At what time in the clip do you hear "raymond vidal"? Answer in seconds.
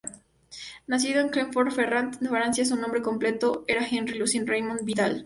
4.47-5.19